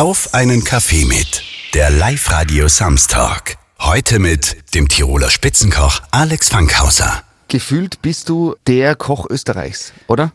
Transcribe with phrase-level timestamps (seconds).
[0.00, 1.42] Auf einen Kaffee mit.
[1.74, 3.58] Der Live-Radio Samstag.
[3.78, 7.22] Heute mit dem Tiroler Spitzenkoch Alex Fankhauser.
[7.48, 10.32] Gefühlt bist du der Koch Österreichs, oder?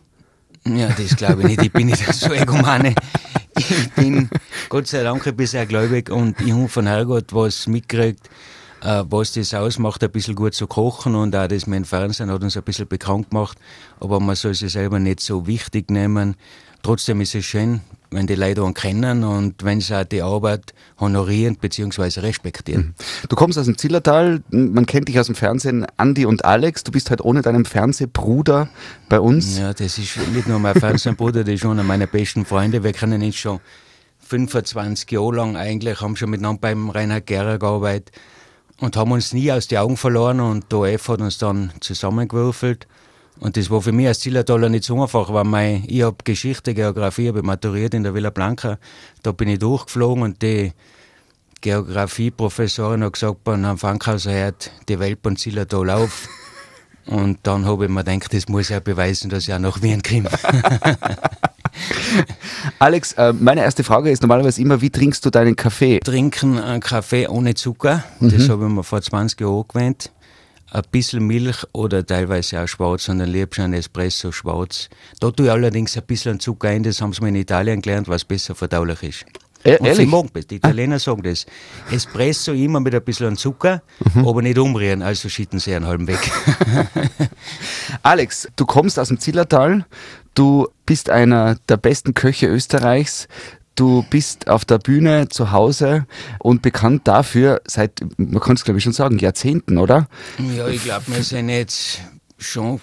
[0.64, 1.62] Ja, das glaube ich nicht.
[1.64, 2.94] Ich bin nicht so egomane.
[3.58, 4.30] Ich bin
[4.68, 8.30] Gott sei Dank ein bisschen gläubig und ich habe von Herrgott was mitgekriegt,
[8.82, 12.30] äh, was das ausmacht, ein bisschen gut zu kochen und auch das mit dem Fernsehen
[12.30, 13.58] hat uns ein bisschen bekannt gemacht.
[13.98, 16.36] Aber man soll sich selber nicht so wichtig nehmen.
[16.84, 17.80] Trotzdem ist es schön,
[18.10, 22.20] wenn die Leute einen kennen und wenn sie auch die Arbeit honorieren bzw.
[22.20, 22.94] respektieren.
[22.98, 23.28] Mhm.
[23.28, 26.84] Du kommst aus dem Zillertal, man kennt dich aus dem Fernsehen, Andi und Alex.
[26.84, 28.68] Du bist halt ohne deinen Fernsehbruder
[29.08, 29.58] bei uns.
[29.58, 32.84] Ja, das ist nicht nur mein Fernsehbruder, das ist schon einer meiner besten Freunde.
[32.84, 33.60] Wir kennen ihn schon
[34.20, 38.12] 25 Jahre lang eigentlich, haben schon miteinander beim Reinhard Gera gearbeitet
[38.80, 42.86] und haben uns nie aus den Augen verloren und der OF hat uns dann zusammengewürfelt.
[43.40, 46.74] Und das war für mich als Zillertaler nicht so einfach, weil mein, ich habe Geschichte,
[46.74, 48.78] Geografie, habe maturiert in der Villa Blanca.
[49.22, 50.72] Da bin ich durchgeflogen und die
[51.60, 56.28] Geografieprofessorin hat gesagt, bei Herrn Fankhauser hört die Welt beim Zillertal auf.
[57.06, 60.02] Und dann habe ich mir gedacht, das muss ja beweisen, dass ich auch nach Wien
[60.02, 60.28] komme.
[62.80, 66.00] Alex, äh, meine erste Frage ist normalerweise immer, wie trinkst du deinen Kaffee?
[66.00, 68.30] Trinken einen Kaffee ohne Zucker, mhm.
[68.30, 70.10] das habe ich mir vor 20 Jahren gewöhnt
[70.70, 74.88] ein bisschen Milch oder teilweise auch schwarz, sondern liebst ein Espresso schwarz.
[75.20, 78.08] Da tue ich allerdings ein bisschen Zucker ein, das haben sie mir in Italien gelernt,
[78.08, 79.24] was besser verdaulich ist.
[79.64, 80.08] E ehrlich?
[80.48, 81.46] Die Italiener sagen das.
[81.90, 83.82] Espresso immer mit ein bisschen Zucker,
[84.14, 84.26] mhm.
[84.26, 86.30] aber nicht umrühren, also schütten sie einen halben weg.
[88.02, 89.84] Alex, du kommst aus dem Zillertal,
[90.34, 93.26] du bist einer der besten Köche Österreichs.
[93.76, 96.06] Du bist auf der Bühne zu Hause
[96.38, 100.08] und bekannt dafür seit, man kann es glaube ich schon sagen, Jahrzehnten, oder?
[100.56, 102.00] Ja, ich glaube, wir sind jetzt
[102.38, 102.80] schon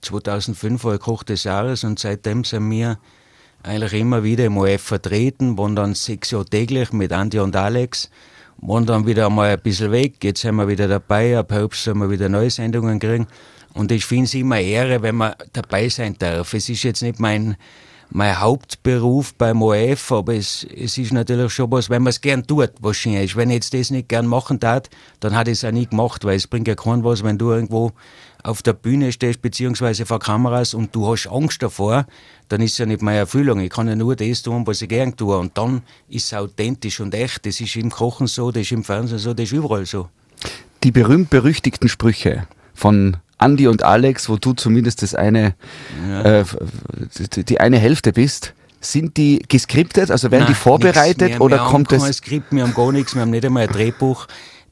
[0.00, 2.98] 2005 war Koch des Jahres und seitdem sind wir
[3.62, 8.10] eigentlich immer wieder im OF vertreten, waren dann sechs Jahre täglich mit Andi und Alex,
[8.56, 11.98] waren dann wieder einmal ein bisschen weg, jetzt sind wir wieder dabei, ab Herbst sollen
[11.98, 13.26] wir wieder neue Sendungen kriegen
[13.74, 16.52] und ich finde es immer Ehre, wenn man dabei sein darf.
[16.54, 17.56] Es ist jetzt nicht mein
[18.14, 22.46] mein Hauptberuf beim ORF, aber es, es ist natürlich schon was, wenn man es gern
[22.46, 23.36] tut, was schön ist.
[23.36, 24.90] Wenn ich jetzt das nicht gern machen tat,
[25.20, 27.50] dann hat ich es auch nie gemacht, weil es bringt ja keinen was, wenn du
[27.50, 27.92] irgendwo
[28.42, 32.06] auf der Bühne stehst, beziehungsweise vor Kameras und du hast Angst davor,
[32.48, 33.60] dann ist es ja nicht meine Erfüllung.
[33.60, 35.38] Ich kann ja nur das tun, was ich gern tue.
[35.38, 37.46] Und dann ist es authentisch und echt.
[37.46, 40.08] Das ist im Kochen so, das ist im Fernsehen so, das ist überall so.
[40.82, 45.54] Die berühmt-berüchtigten Sprüche von Andi und Alex, wo du zumindest das eine,
[46.08, 46.40] ja.
[46.40, 46.44] äh,
[47.48, 50.10] die eine Hälfte bist, sind die geskriptet?
[50.10, 52.04] Also werden Nein, die vorbereitet wir, oder wir kommt haben das?
[52.04, 54.26] Kein Skript, wir haben gar nichts, wir haben nicht einmal ein Drehbuch.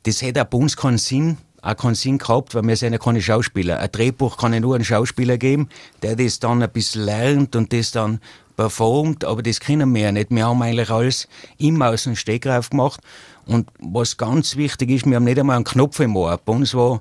[0.05, 2.99] Das hätte auch bei uns keinen Sinn, auch keinen Sinn gehabt, weil wir sind ja
[2.99, 3.79] keine Schauspieler.
[3.79, 5.69] Ein Drehbuch kann ja nur einen Schauspieler geben,
[6.03, 8.21] der das dann ein bisschen lernt und das dann
[8.57, 10.31] performt, aber das können wir ja nicht.
[10.31, 13.01] Wir haben eigentlich alles immer aus dem Stegreif gemacht.
[13.47, 16.39] Und was ganz wichtig ist, wir haben nicht einmal einen Knopf im Ohr.
[16.45, 17.01] Bei uns war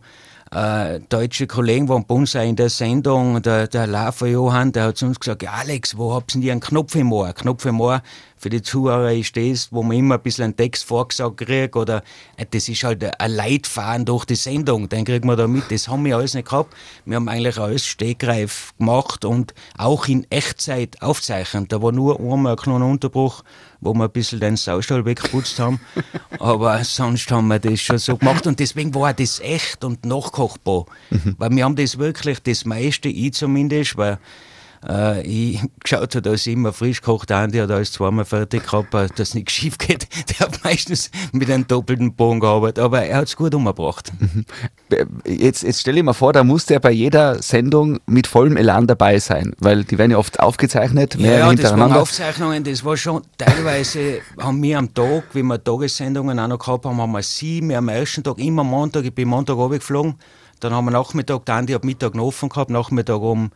[0.52, 4.86] äh, deutsche Kollegen waren bei uns auch in der Sendung, der, der Lava Johann, der
[4.86, 7.34] hat zu uns gesagt, ja, Alex, wo habt ihr einen Knopf im Ohr?
[7.34, 8.02] Knopf im Ohr
[8.40, 12.04] für die Zuhörer ist das, wo man immer ein bisschen einen Text vorgesagt kriegt oder
[12.38, 15.70] äh, das ist halt ein Leitfaden durch die Sendung, den kriegt man da mit.
[15.70, 16.74] Das haben wir alles nicht gehabt.
[17.06, 21.72] Wir haben eigentlich alles stegreif gemacht und auch in Echtzeit aufzeichnet.
[21.72, 23.44] Da war nur einmal ein kleiner Unterbruch,
[23.82, 25.80] wo wir ein bisschen den Saustall weggeputzt haben.
[26.40, 30.86] Aber sonst haben wir das schon so gemacht und deswegen war das echt und nachkochbar.
[31.10, 31.36] Mhm.
[31.38, 34.20] Weil wir haben das wirklich, das meiste, ich zumindest, weil
[34.88, 38.64] äh, ich geschaut habe, dass ich immer frisch kocht an, der hat alles zweimal fertig
[38.64, 40.08] gehabt, äh, dass nichts schief geht.
[40.30, 44.12] Der hat meistens mit einem doppelten Bogen gearbeitet, aber er hat es gut umgebracht.
[44.20, 44.46] Mhm.
[45.26, 48.88] Jetzt, jetzt stelle ich mir vor, da muss der bei jeder Sendung mit vollem Elan
[48.88, 51.86] dabei sein, weil die werden ja oft aufgezeichnet, mehr ja, hintereinander.
[51.86, 56.48] Das waren Aufzeichnungen, das war schon, teilweise haben wir am Tag, wie wir Tagessendungen auch
[56.48, 60.16] noch gehabt haben, haben wir sieben am ersten Tag, immer Montag, ich bin Montag runtergeflogen,
[60.60, 63.52] dann haben wir Nachmittag, der Andi hat Mittag noch offen gehabt, Nachmittag um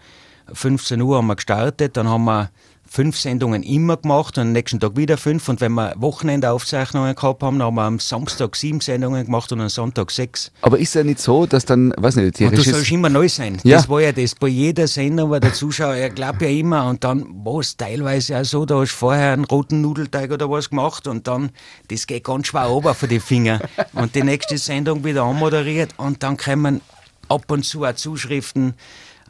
[0.52, 2.50] 15 Uhr haben wir gestartet, dann haben wir
[2.94, 5.50] fünf Sendungen immer gemacht und am nächsten Tag wieder fünf.
[5.50, 9.62] Und wenn wir Wochenendaufzeichnungen gehabt haben, dann haben wir am Samstag sieben Sendungen gemacht und
[9.62, 10.52] am Sonntag sechs.
[10.62, 13.28] Aber ist ja nicht so, dass dann, weiß nicht, die Und du sollst immer neu
[13.28, 13.58] sein.
[13.64, 13.78] Ja.
[13.78, 14.36] Das war ja das.
[14.36, 18.40] Bei jeder Sendung war der Zuschauer, er glaubt ja immer, und dann war es teilweise
[18.40, 21.50] auch so, da hast du vorher einen roten Nudelteig oder was gemacht und dann,
[21.88, 23.60] das geht ganz schwer runter für die Finger.
[23.94, 26.82] Und die nächste Sendung wieder anmoderiert und dann kommen
[27.28, 28.76] ab und zu auch Zuschriften,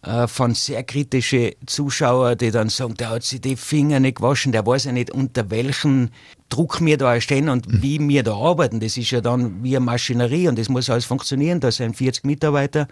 [0.04, 4.52] äh, von sehr kritischen Zuschauern, die dann sagen, der hat sich die Finger nicht gewaschen,
[4.52, 6.10] der weiß ja nicht, unter welchem
[6.50, 7.82] Druck wir da stehen und mhm.
[7.82, 8.80] wie wir da arbeiten.
[8.80, 11.60] Das ist ja dann wie eine Maschinerie und das muss alles funktionieren.
[11.60, 12.88] Da sind 40 Mitarbeiter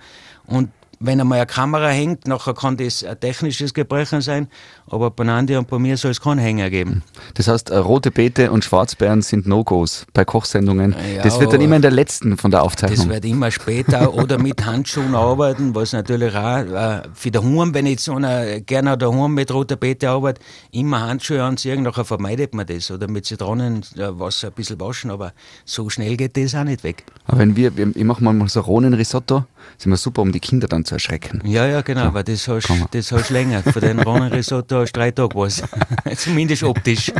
[0.47, 0.69] und
[1.01, 4.47] wenn einmal eine Kamera hängt, nachher kann das ein technisches Gebrechen sein,
[4.87, 7.03] aber bei Andi und bei mir soll es keinen Hänger geben.
[7.33, 10.95] Das heißt, äh, rote Beete und Schwarzbeeren sind No-Gos bei Kochsendungen.
[11.15, 13.09] Ja, das wird dann immer in der letzten von der Das Aufzeichnung.
[13.09, 18.07] wird immer später oder mit Handschuhen arbeiten, was natürlich auch äh, für daheim, wenn jetzt
[18.09, 22.91] einer gerne daheim mit roter Beete arbeitet, immer Handschuhe anziehen, nachher vermeidet man das.
[22.91, 25.33] Oder mit Zitronenwasser ein bisschen waschen, aber
[25.65, 27.03] so schnell geht das auch nicht weg.
[27.25, 29.45] Aber wenn wir, ich mache manchmal so Rohnenrisotto,
[29.77, 31.41] sind wir super, um die Kinder dann zu erschrecken.
[31.45, 33.63] Ja, ja, genau, aber das hast das hast länger.
[33.63, 35.63] Von den Rohnenrisotto hast du drei Tage was.
[36.17, 37.11] Zumindest optisch.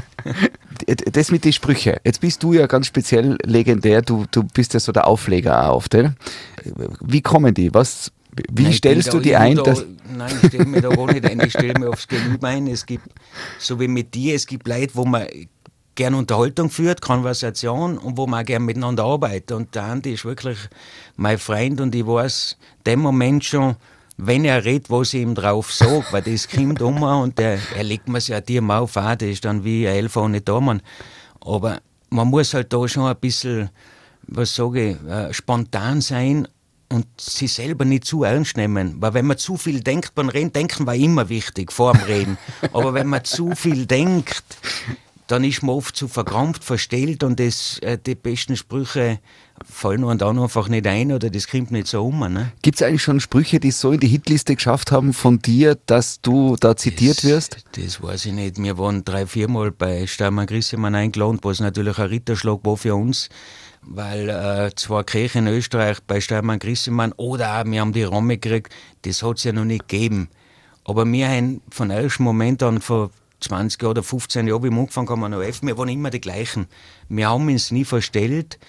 [1.11, 1.95] Das mit den Sprüchen.
[2.03, 4.01] Jetzt bist du ja ganz speziell legendär.
[4.01, 5.95] Du, du bist ja so der Aufleger auch oft.
[5.95, 6.15] Oder?
[7.01, 7.73] Wie kommen die?
[7.73, 8.11] Was,
[8.51, 9.57] wie Nein, stellst du die ein?
[9.57, 9.75] Da,
[10.15, 11.39] nein, ich stelle mich da gar nicht ein.
[11.41, 12.67] Ich stelle mich aufs Gegenüber ein.
[12.67, 13.07] Es gibt,
[13.59, 15.27] so wie mit dir, es gibt Leute, wo man
[15.95, 19.51] gerne Unterhaltung führt, Konversation und wo man gerne miteinander arbeitet.
[19.51, 20.57] Und der Andi ist wirklich
[21.15, 23.75] mein Freund und ich weiß dem Moment schon,
[24.17, 27.83] wenn er redet, was ich ihm drauf sage, weil das kommt um und der, er
[27.83, 30.81] legt mir ja dir mal auf, auch, das ist dann wie ein Elfer ohne Dormann.
[31.41, 31.79] Aber
[32.09, 33.69] man muss halt da schon ein bisschen,
[34.27, 36.47] was sage ich, äh, spontan sein
[36.89, 38.97] und sich selber nicht zu ernst nehmen.
[38.99, 42.37] Weil wenn man zu viel denkt beim Reden, denken war immer wichtig, vor dem Reden.
[42.73, 44.43] Aber wenn man zu viel denkt,
[45.31, 49.19] dann ist man oft zu verkrampft, verstellt und das, äh, die besten Sprüche
[49.63, 52.19] fallen einem dann einfach nicht ein oder das kommt nicht so um.
[52.19, 52.51] Ne?
[52.61, 56.19] Gibt es eigentlich schon Sprüche, die so in die Hitliste geschafft haben von dir, dass
[56.21, 57.63] du da zitiert wirst?
[57.77, 58.61] Das weiß ich nicht.
[58.61, 63.29] Wir waren drei, viermal bei Steinmann Grissemann eingeladen, was natürlich ein Ritterschlag war für uns,
[63.83, 68.37] weil äh, zwei Kirchen in Österreich bei Steinmann Grissemann oder auch wir haben die Ramme
[68.37, 68.73] gekriegt,
[69.03, 70.29] das hat es ja noch nicht gegeben.
[70.83, 75.09] Aber wir haben von ersten Moment an, vor 20 oder 15 Jahren, wie wir angefangen
[75.09, 76.67] haben, an OF, wir waren immer die gleichen.
[77.09, 78.59] Wir haben uns nie verstellt.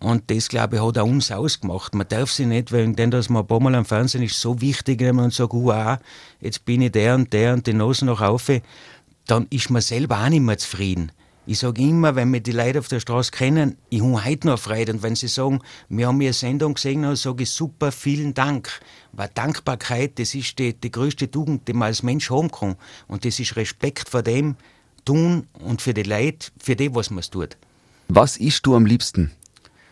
[0.00, 1.94] Und das, glaube ich, hat auch uns ausgemacht.
[1.94, 4.60] Man darf sich nicht, wegen dem, dass man ein paar Mal am Fernsehen ist, so
[4.60, 5.98] wichtig nehmen und sagen, wow,
[6.40, 8.50] jetzt bin ich der und der und die Nase noch auf,
[9.26, 11.12] dann ist man selber auch nicht mehr zufrieden.
[11.46, 14.58] Ich sage immer, wenn mir die Leute auf der Straße kennen, ich habe heute noch
[14.58, 14.92] Freude.
[14.92, 15.60] Und wenn sie sagen,
[15.90, 18.80] wir haben Ihre Sendung gesehen, dann sage ich super, vielen Dank.
[19.12, 22.76] Weil Dankbarkeit, das ist die, die größte Tugend, die man als Mensch haben kann.
[23.08, 24.56] Und das ist Respekt vor dem
[25.04, 27.58] tun und für die Leute, für die, was man tut.
[28.08, 29.30] Was isst du am liebsten?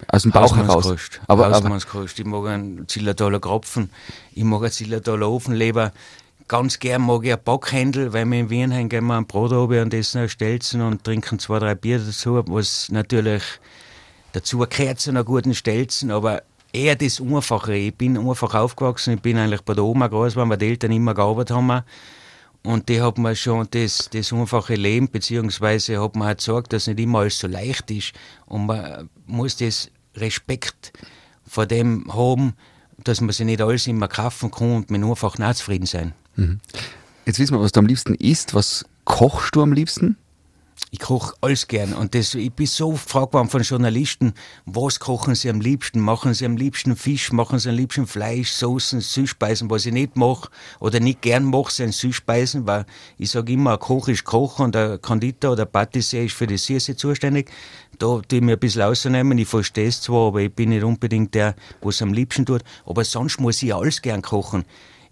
[0.09, 0.95] Aus dem Bauch heraus.
[1.27, 2.19] Aber, Hausmannskost.
[2.19, 3.91] Ich mag einen Zillertaler Krapfen,
[4.33, 5.93] ich mag einen Zillertaler Ofenleber.
[6.49, 9.53] Ganz gern mag ich ein Backhändel, weil wir in Wien haben, gehen wir ein Brot
[9.53, 13.43] runter und essen ein Stelzen und trinken zwei, drei Bier dazu, was natürlich
[14.33, 16.43] dazu gehört zu einer guten Stelzen, aber
[16.73, 17.75] eher das Einfache.
[17.75, 20.93] Ich bin einfach aufgewachsen, ich bin eigentlich bei der Oma groß geworden, weil die Eltern
[20.93, 21.83] immer gearbeitet haben.
[22.65, 26.87] Und die hat mir schon das, das einfache Leben, beziehungsweise hat mir auch gesagt, dass
[26.87, 28.13] nicht immer alles so leicht ist.
[28.47, 30.93] Und man muss das Respekt
[31.47, 32.55] vor dem haben,
[33.03, 36.15] dass man sich nicht alles immer kaufen kann und man einfach nicht zufrieden sein.
[37.27, 38.55] Jetzt wissen wir, was du am liebsten isst.
[38.55, 40.17] Was kochst du am liebsten?
[40.91, 44.35] Ich koche alles gern und das, ich bin so gefragt worden von Journalisten,
[44.67, 46.01] was kochen sie am liebsten?
[46.01, 50.17] Machen sie am liebsten Fisch, machen sie am liebsten Fleisch, Soßen, Süßspeisen, was ich nicht
[50.17, 50.51] mache
[50.81, 52.85] oder nicht gern mache, sind Süßspeisen, weil
[53.17, 56.59] ich sage immer, ein Koch ist Koch und der Konditor oder Patissier ist für die
[56.59, 57.51] Süße zuständig.
[57.99, 61.35] Da ich mir ein bisschen ausnehmen, ich verstehe es zwar, aber ich bin nicht unbedingt
[61.35, 64.65] der, was am liebsten tut, aber sonst muss ich alles gern kochen.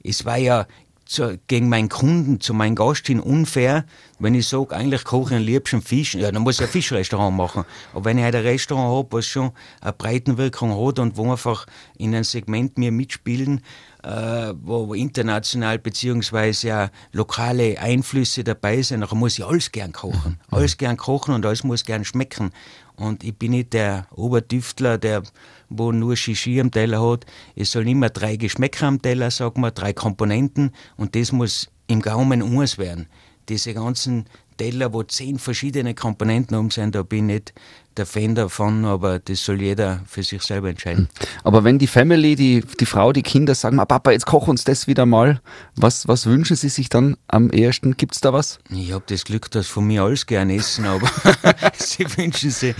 [0.02, 0.66] Es war ja
[1.10, 3.84] zu, gegen meinen Kunden, zu meinen Gast hin unfair,
[4.20, 6.14] wenn ich sage, eigentlich koche ich am liebsten Fisch.
[6.14, 7.64] Ja, dann muss ich ein Fischrestaurant machen.
[7.92, 11.66] Aber wenn ich halt ein Restaurant habe, was schon eine Breitenwirkung hat und wo einfach
[11.98, 13.60] in einem Segment mir mitspielen,
[14.04, 20.38] äh, wo, international beziehungsweise auch lokale Einflüsse dabei sind, dann muss ich alles gern kochen.
[20.48, 22.52] Alles gern kochen und alles muss gern schmecken.
[22.94, 25.22] Und ich bin nicht der Obertüftler, der
[25.70, 27.24] wo nur Shishi am Teller hat.
[27.56, 32.02] Es sollen immer drei Geschmäcker am Teller, sagen wir, drei Komponenten und das muss im
[32.02, 33.06] Gaumen eins werden.
[33.48, 34.26] Diese ganzen
[34.60, 37.54] Teller, wo zehn verschiedene Komponenten um sind, da bin ich nicht
[37.96, 41.08] der Fan davon, aber das soll jeder für sich selber entscheiden.
[41.44, 44.64] Aber wenn die Family, die, die Frau, die Kinder sagen, "Ah, Papa, jetzt koch uns
[44.64, 45.40] das wieder mal,
[45.76, 47.96] was, was wünschen sie sich dann am ehesten?
[47.96, 48.58] Gibt es da was?
[48.70, 51.10] Ich habe das Glück, dass von mir alles gern essen, aber
[51.78, 52.74] sie wünschen sich.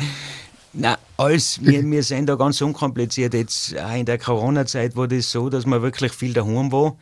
[0.73, 3.35] Na, alles, wir, wir sind da ganz unkompliziert.
[3.35, 6.97] Jetzt auch in der Corona-Zeit war das so, dass man wirklich viel daheim war.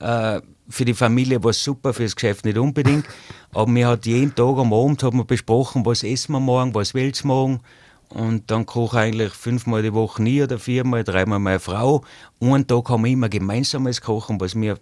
[0.00, 3.04] Äh, für die Familie war es super, für das Geschäft nicht unbedingt.
[3.52, 6.94] Aber wir hat jeden Tag am Abend hat man besprochen, was essen wir morgen, was
[6.94, 7.60] willst du morgen.
[8.08, 12.02] Und dann koche ich eigentlich fünfmal die Woche nie oder viermal, dreimal meine Frau.
[12.40, 14.78] Einen Tag haben wir immer gemeinsames Kochen, was mir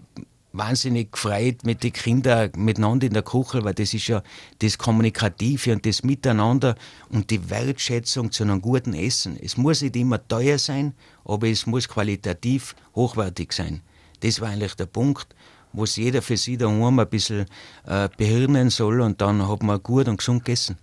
[0.59, 4.23] wahnsinnig gefreut mit den Kindern miteinander in der Küche, weil das ist ja
[4.59, 6.75] das Kommunikative und das Miteinander
[7.09, 9.39] und die Wertschätzung zu einem guten Essen.
[9.41, 13.83] Es muss nicht immer teuer sein, aber es muss qualitativ hochwertig sein.
[14.21, 15.35] Das war eigentlich der Punkt,
[15.73, 17.47] wo es jeder für sich daheim ein bisschen
[17.87, 20.77] äh, behirnen soll und dann hat man gut und gesund gegessen.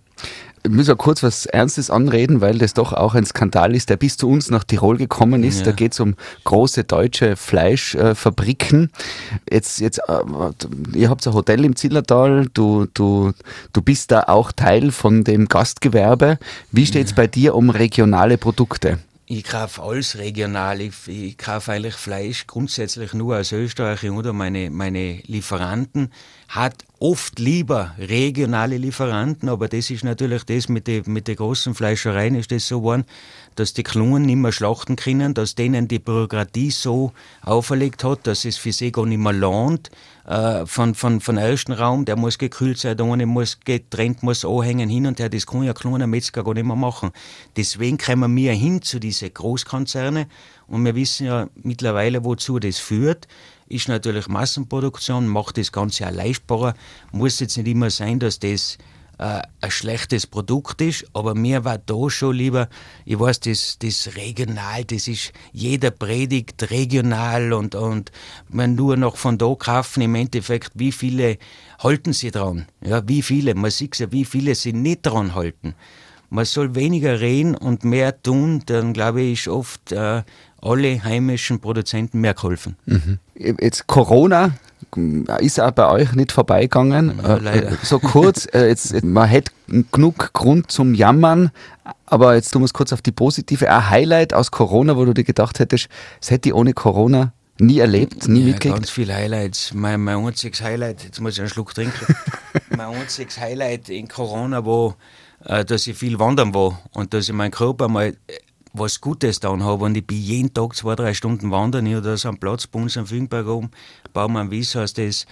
[0.66, 3.96] Ich muss ja kurz was Ernstes anreden, weil das doch auch ein Skandal ist, der
[3.96, 5.60] bis zu uns nach Tirol gekommen ist.
[5.60, 5.66] Ja.
[5.66, 8.90] Da geht es um große deutsche Fleischfabriken.
[9.48, 13.32] jetzt, jetzt, äh, ihr habt ein Hotel im Zillertal, du, du,
[13.72, 16.38] du bist da auch Teil von dem Gastgewerbe.
[16.72, 17.16] Wie steht es ja.
[17.16, 18.98] bei dir um regionale Produkte?
[19.28, 20.80] Ich kaufe alles regional.
[20.80, 26.12] Ich, ich kaufe eigentlich Fleisch grundsätzlich nur aus Österreich oder meine, meine Lieferanten
[26.48, 32.36] hat oft lieber regionale Lieferanten, aber das ist natürlich das mit den mit großen Fleischereien
[32.36, 33.04] ist das so geworden,
[33.56, 38.44] dass die Klungen nicht mehr schlachten können, dass denen die Bürokratie so auferlegt hat, dass
[38.44, 39.90] es für sie gar nicht mehr lohnt,
[40.26, 44.88] äh, von, von, von ersten Raum, der muss gekühlt sein, der muss getrennt, muss anhängen,
[44.88, 47.10] hin und her, das kann ja kleiner Metzger gar nicht mehr machen.
[47.56, 50.26] Deswegen kommen wir hin zu diesen Großkonzerne
[50.66, 53.26] und wir wissen ja mittlerweile, wozu das führt
[53.68, 56.74] ist natürlich Massenproduktion, macht das Ganze auch leistbarer.
[57.12, 58.78] Muss jetzt nicht immer sein, dass das
[59.18, 62.68] äh, ein schlechtes Produkt ist, aber mir war da schon lieber,
[63.04, 68.12] ich weiß, das, das regional, das ist, jeder predigt regional und, und
[68.48, 71.38] man nur noch von da kaufen, im Endeffekt, wie viele
[71.78, 72.66] halten sie dran?
[72.84, 73.54] Ja, wie viele?
[73.54, 75.74] Man sieht ja, wie viele sie nicht dran halten.
[76.28, 80.22] Man soll weniger reden und mehr tun, dann glaube ich, ist oft äh,
[80.60, 82.76] alle heimischen Produzenten mehr geholfen.
[82.86, 83.18] Mhm.
[83.34, 84.56] Jetzt Corona
[85.40, 87.20] ist auch bei euch nicht vorbeigegangen.
[87.22, 87.72] Ja, leider.
[87.72, 89.52] Äh, so kurz, äh, jetzt, man hätte
[89.92, 91.50] genug Grund zum Jammern,
[92.06, 93.70] aber jetzt tun wir es kurz auf die positive.
[93.70, 95.88] Ein Highlight aus Corona, wo du dir gedacht hättest,
[96.20, 98.74] es hätte ich ohne Corona nie erlebt, nie ja, mitgekriegt?
[98.76, 99.72] Ganz viele Highlights.
[99.74, 102.14] Mein, mein einziges Highlight, jetzt muss ich einen Schluck trinken,
[102.70, 104.96] mein einziges Highlight in Corona war,
[105.44, 108.14] äh, dass ich viel wandern war und dass ich meinen Körper mal
[108.78, 109.84] was Gutes getan habe.
[109.84, 111.86] Und ich bin jeden Tag zwei, drei Stunden wandern.
[111.86, 113.70] Ich habe da so einen Platz bei uns am Finkenberg oben,
[114.12, 115.26] Baumann Wies heißt das.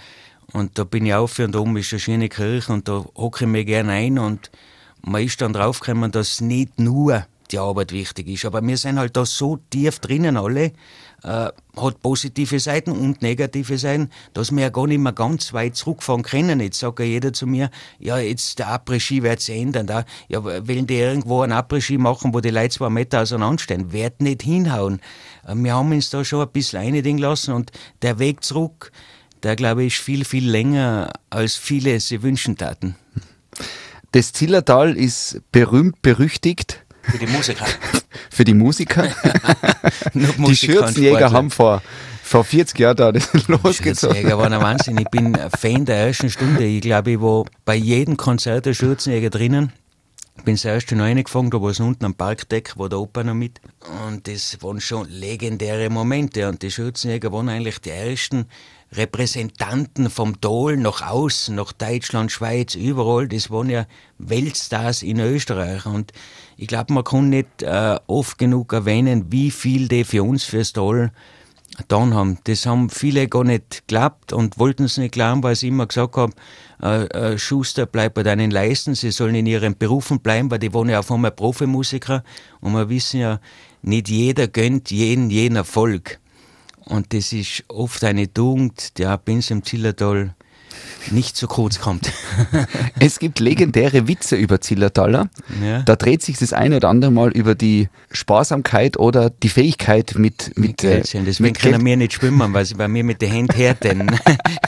[0.53, 3.49] Und da bin ich auf und oben ist eine schöne Kirche und da hocke ich
[3.49, 4.51] mir gerne ein und
[5.01, 8.45] man ist dann draufgekommen, dass nicht nur die Arbeit wichtig ist.
[8.45, 10.71] Aber wir sind halt da so tief drinnen alle,
[11.25, 15.75] äh, hat positive Seiten und negative Seiten, dass wir ja gar nicht mehr ganz weit
[15.75, 16.59] zurückfahren können.
[16.59, 19.87] Jetzt sagt ja jeder zu mir, ja, jetzt der Après-Ski wird sich ändern.
[19.87, 23.91] Da, ja, wollen die irgendwo einen Après-Ski machen, wo die Leute zwei Meter auseinanderstehen?
[23.91, 25.01] Wird nicht hinhauen.
[25.47, 27.71] Äh, wir haben uns da schon ein bisschen einigen lassen und
[28.03, 28.91] der Weg zurück,
[29.41, 32.95] der glaube ich, ist viel, viel länger, als viele sie wünschen taten.
[34.11, 37.65] Das Zillertal ist berühmt, berüchtigt für die Musiker.
[38.29, 39.07] Für die Musiker?
[40.13, 41.81] die Schürzenjäger haben vor,
[42.21, 43.73] vor 40 Jahren da das losgezogen.
[43.73, 44.97] Schürzenjäger war ein Wahnsinn.
[44.97, 46.65] Ich bin Fan der ersten Stunde.
[46.65, 49.71] Ich glaube, ich war bei jedem Konzert der Schürzenjäger drinnen.
[50.37, 53.23] Ich bin das erste noch reingefangen, da war es unten am Parkdeck, war der Opa
[53.23, 53.61] noch mit.
[54.05, 56.49] Und das waren schon legendäre Momente.
[56.49, 58.45] Und die Schürzenjäger waren eigentlich die ersten
[58.91, 63.27] Repräsentanten vom Tal nach außen, nach Deutschland, Schweiz, überall.
[63.27, 65.85] Das waren ja Weltstars in Österreich.
[65.85, 66.11] Und
[66.57, 70.73] ich glaube, man kann nicht äh, oft genug erwähnen, wie viel die für uns fürs
[70.73, 71.11] Tal
[71.77, 72.37] getan haben.
[72.45, 76.15] Das haben viele gar nicht geglaubt und wollten es nicht glauben, weil sie immer gesagt
[76.15, 76.33] haben,
[76.81, 80.73] äh, äh, Schuster, bleib bei deinen Leisten, sie sollen in ihren Berufen bleiben, weil die
[80.73, 82.23] waren ja auf einmal Profimusiker
[82.61, 83.39] und wir wissen ja,
[83.81, 86.19] nicht jeder gönnt jeden jeden Erfolg.
[86.85, 90.35] Und das ist oft eine Tugend, auch bei uns im Zillertal
[91.11, 92.11] nicht zu kurz kommt.
[92.99, 95.29] es gibt legendäre Witze über Zillertaler.
[95.63, 95.81] Ja.
[95.83, 100.57] Da dreht sich das eine oder andere Mal über die Sparsamkeit oder die Fähigkeit mit
[100.57, 103.31] mit, mit äh, Deswegen mit können wir nicht schwimmen, weil sie bei mir mit den
[103.31, 104.11] Händen härten.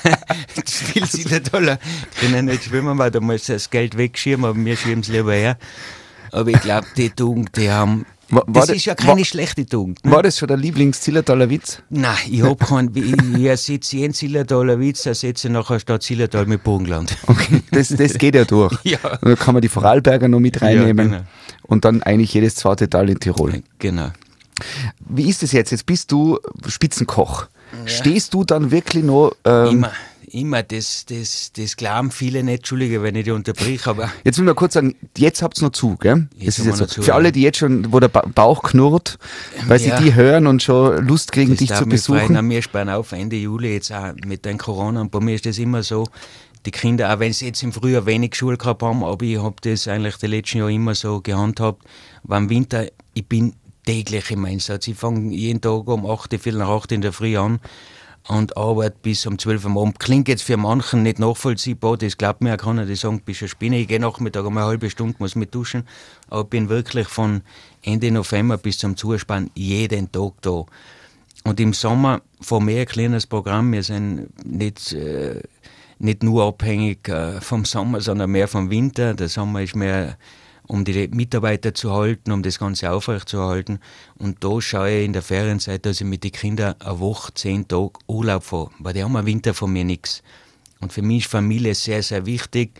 [0.65, 1.79] Viel Zillertaler
[2.19, 5.57] können nicht schwimmen, weil da muss das Geld wegschirmen, aber wir schieben es lieber her.
[6.31, 9.65] Aber ich glaube, die Tugend, die haben war, war das ist ja keine war, schlechte
[9.65, 10.03] Tugend.
[10.03, 10.11] Ne?
[10.11, 11.81] War das schon der Lieblings-Zillertaler Witz?
[11.89, 12.91] Nein, ich habe keinen.
[12.95, 17.15] Ich ersetze jeden Zillertaler Witz, ersetze nachher statt Zillertal mit Burgenland.
[17.27, 18.73] Okay, das, das geht ja durch.
[18.83, 18.97] ja.
[19.21, 21.11] Dann kann man die Vorarlberger noch mit reinnehmen.
[21.11, 21.29] Ja, genau.
[21.63, 23.61] Und dann eigentlich jedes zweite Tal in Tirol.
[23.79, 24.09] Genau.
[25.07, 25.71] Wie ist es jetzt?
[25.71, 27.47] Jetzt bist du Spitzenkoch.
[27.85, 27.87] Ja.
[27.87, 29.33] Stehst du dann wirklich noch.
[29.45, 29.91] Ähm, Immer
[30.27, 34.11] immer, das, das, das glauben viele nicht, Entschuldige, wenn ich die unterbrich, aber.
[34.23, 36.27] Jetzt will ich mal kurz sagen, jetzt habt ihr noch zu, gell?
[36.35, 36.85] Jetzt ist jetzt so.
[36.85, 39.17] zu, Für alle, die jetzt schon, wo der Bauch knurrt,
[39.67, 39.97] weil ja.
[39.97, 42.35] sie die hören und schon Lust kriegen, das dich zu besuchen.
[42.35, 42.49] Freuen.
[42.49, 45.57] Wir sparen auf Ende Juli jetzt auch mit den Corona und bei mir ist das
[45.57, 46.05] immer so,
[46.65, 49.55] die Kinder, auch wenn sie jetzt im Frühjahr wenig Schule gehabt haben, aber ich habe
[49.61, 51.83] das eigentlich die letzten Jahre immer so gehandhabt,
[52.23, 53.53] war im Winter, ich bin
[53.85, 54.87] täglich im Einsatz.
[54.87, 57.59] Ich fange jeden Tag um 8, Viertel nach 8 in der Früh an
[58.27, 59.99] und arbeite bis um 12 Uhr Abend.
[59.99, 63.47] Klingt jetzt für manchen nicht nachvollziehbar, das glaubt mir auch keiner, die sagen, bist du
[63.47, 65.83] Spinne, ich gehe Nachmittag um eine halbe Stunde, muss mit duschen,
[66.29, 67.41] aber bin wirklich von
[67.83, 70.65] Ende November bis zum Zuspann jeden Tag da.
[71.43, 73.71] Und im Sommer fahren wir ein kleines Programm.
[73.71, 75.41] Wir sind nicht, äh,
[75.99, 79.13] nicht nur abhängig äh, vom Sommer, sondern mehr vom Winter.
[79.13, 80.17] Der Sommer ist mehr
[80.67, 83.79] um die Mitarbeiter zu halten, um das Ganze aufrechtzuerhalten.
[84.17, 87.67] Und da schaue ich in der Ferienzeit, dass ich mit den Kindern eine Woche, zehn
[87.67, 90.21] Tage Urlaub fahre, weil die haben im Winter von mir nichts.
[90.79, 92.71] Und für mich ist Familie sehr, sehr wichtig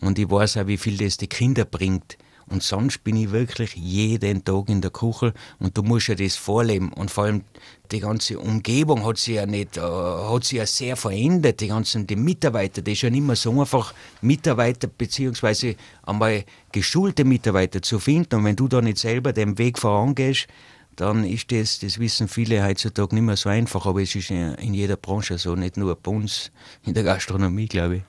[0.00, 2.18] und ich weiß auch, wie viel das die Kinder bringt.
[2.48, 6.36] Und sonst bin ich wirklich jeden Tag in der Küche und du musst ja das
[6.36, 6.92] vorleben.
[6.92, 7.42] Und vor allem
[7.90, 11.60] die ganze Umgebung hat sich ja nicht, äh, hat sich ja sehr verändert.
[11.60, 15.74] Die ganzen, die Mitarbeiter, das ist ja nicht mehr so einfach, Mitarbeiter beziehungsweise
[16.04, 18.36] einmal geschulte Mitarbeiter zu finden.
[18.36, 20.46] Und wenn du da nicht selber den Weg vorangehst,
[20.94, 24.72] dann ist das, das wissen viele heutzutage nicht mehr so einfach, aber es ist in
[24.72, 26.50] jeder Branche so, nicht nur bei uns
[26.84, 28.02] in der Gastronomie, glaube ich.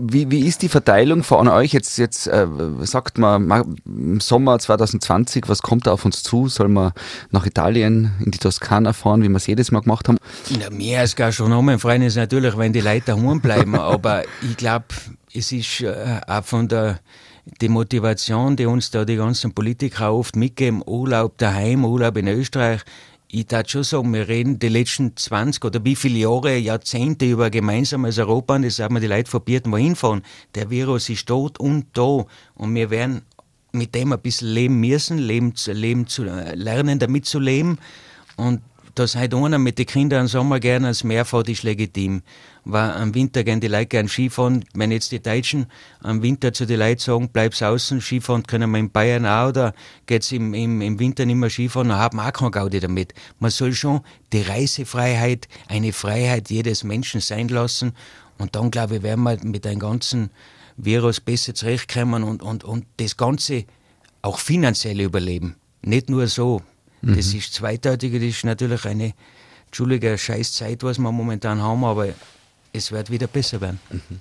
[0.00, 1.72] Wie, wie ist die Verteilung von euch?
[1.72, 2.46] Jetzt, jetzt äh,
[2.82, 6.48] sagt man im Sommer 2020, was kommt da auf uns zu?
[6.48, 6.92] Soll man
[7.30, 10.18] nach Italien, in die Toskana fahren, wie wir es jedes Mal gemacht haben?
[10.58, 13.74] Na, mehr als Gastronomen freuen ist natürlich, wenn die Leute daheim bleiben.
[13.78, 14.86] aber ich glaube,
[15.32, 17.00] es ist äh, auch von der
[17.60, 22.82] die Motivation, die uns da die ganzen Politiker oft mitgeben, Urlaub daheim, Urlaub in Österreich,
[23.30, 27.50] ich darf schon sagen, wir reden die letzten 20 oder wie viele Jahre, Jahrzehnte über
[27.50, 30.22] gemeinsames Europa und das haben wir die Leute verbieten, wohin fahren.
[30.54, 33.22] Der Virus ist tot und da und wir werden
[33.72, 37.78] mit dem ein bisschen leben müssen, leben, leben zu, lernen damit zu leben
[38.36, 38.62] und
[38.98, 42.22] dass heute einer mit den Kindern im Sommer gerne ans Meer fährt, ist legitim.
[42.64, 44.64] Weil am Winter gehen die Leute gerne Skifahren.
[44.74, 45.66] Wenn jetzt die Deutschen
[46.00, 49.74] am Winter zu den Leuten sagen, bleib's außen, Skifahren können wir in Bayern auch, oder
[50.06, 53.14] geht's im, im, im Winter nicht mehr Skifahren, dann haben wir auch keine Gaudi damit.
[53.38, 54.00] Man soll schon
[54.32, 57.92] die Reisefreiheit, eine Freiheit jedes Menschen sein lassen.
[58.38, 60.30] Und dann, glaube ich, werden wir mit einem ganzen
[60.76, 63.64] Virus besser zurechtkommen und, und, und das Ganze
[64.22, 65.56] auch finanziell überleben.
[65.82, 66.62] Nicht nur so,
[67.02, 67.16] Mhm.
[67.16, 69.12] Das ist zweideutig, das ist natürlich eine,
[69.66, 72.08] entschuldige, scheiß Zeit, was wir momentan haben, aber
[72.72, 73.80] es wird wieder besser werden.
[73.90, 74.18] Mhm.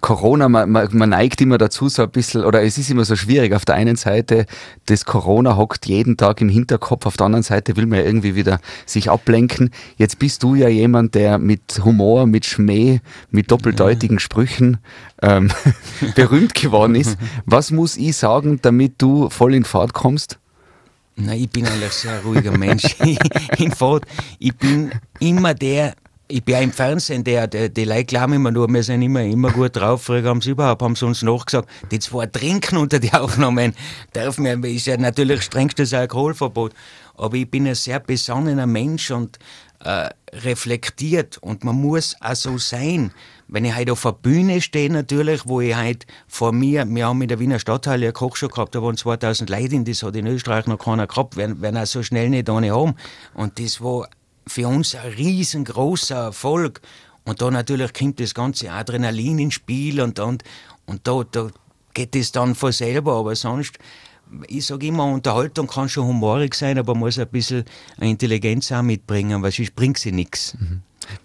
[0.00, 3.54] Corona, man, man, neigt immer dazu so ein bisschen, oder es ist immer so schwierig.
[3.54, 4.46] Auf der einen Seite,
[4.86, 8.34] das Corona hockt jeden Tag im Hinterkopf, auf der anderen Seite will man ja irgendwie
[8.34, 9.70] wieder sich ablenken.
[9.96, 14.18] Jetzt bist du ja jemand, der mit Humor, mit Schmäh, mit doppeldeutigen.
[14.18, 14.78] Sprüchen
[15.22, 15.50] ähm,
[16.14, 17.16] berühmt geworden ist.
[17.46, 20.38] Was muss ich sagen, damit du voll in Fahrt kommst?
[21.18, 22.84] Nein, ich bin eigentlich sehr ruhiger Mensch.
[23.58, 24.04] in Fahrt,
[24.38, 25.94] ich bin immer der,
[26.28, 29.22] ich bin ja im Fernsehen, der, der, die Leute glauben immer nur, wir sind immer,
[29.22, 30.02] immer gut drauf.
[30.02, 33.74] Früher haben sie überhaupt, haben sie uns nachgesagt, die zwei trinken unter die Aufnahmen.
[34.12, 36.74] Darf mir, ist ja natürlich strengstes Alkoholverbot.
[37.14, 39.38] Aber ich bin ein sehr besonnener Mensch und
[39.80, 43.12] äh, reflektiert und man muss auch so sein.
[43.48, 47.22] Wenn ich heute auf der Bühne stehe, natürlich, wo ich heute vor mir, wir haben
[47.22, 50.26] in der Wiener Stadthalle eine Kochshow gehabt, da waren 2000 Leute in, das hat in
[50.26, 52.94] Österreich noch keiner gehabt, werden, werden auch so schnell nicht eine haben.
[53.34, 54.08] Und das war
[54.46, 56.80] für uns ein riesengroßer Erfolg.
[57.24, 60.44] Und da natürlich kommt das ganze Adrenalin ins Spiel und, und,
[60.86, 61.48] und da, da
[61.94, 63.78] geht es dann von selber, aber sonst
[64.48, 67.64] ich sage immer, Unterhaltung kann schon humorig sein, aber muss ein bisschen
[68.00, 70.56] Intelligenz auch mitbringen, weil sonst bringt sie nichts.
[70.58, 70.82] Mhm.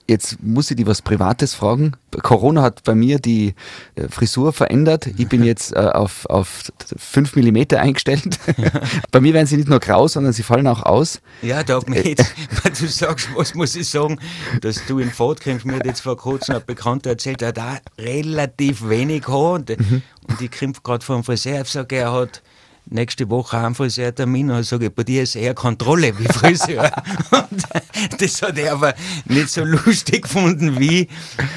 [0.08, 1.94] Jetzt muss ich dir was Privates fragen.
[2.22, 3.56] Corona hat bei mir die
[3.96, 5.08] äh, Frisur verändert.
[5.18, 8.38] Ich bin jetzt äh, auf, auf 5 mm eingestellt.
[9.12, 11.22] bei mir werden sie nicht nur grau, sondern sie fallen auch aus.
[11.42, 12.34] Ja, da mir jetzt,
[12.80, 14.20] du sagst, was muss ich sagen,
[14.62, 15.66] dass du in Fahrt kommst.
[15.66, 19.70] Mir hat jetzt vor kurzem ein Bekannter erzählt, er hat auch relativ wenig Haar und,
[19.70, 20.02] mhm.
[20.28, 22.42] und ich komme gerade vom Friseur, ich sage, er hat
[22.86, 26.92] nächste Woche einen Friseurtermin und sage, bei dir ist eher Kontrolle wie Friseur.
[27.32, 28.94] und das hat er aber
[29.26, 31.08] nicht so lustig gefunden wie,